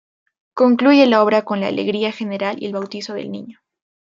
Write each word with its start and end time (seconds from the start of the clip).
Concluye 0.55 1.05
la 1.05 1.21
obra 1.21 1.43
con 1.43 1.59
la 1.61 1.67
alegría 1.67 2.11
general 2.11 2.55
y 2.59 2.65
el 2.65 2.73
bautizo 2.73 3.13
del 3.13 3.31
niño. 3.31 3.59